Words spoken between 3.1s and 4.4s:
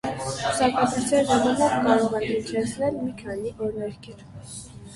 քանի օրհներգեր։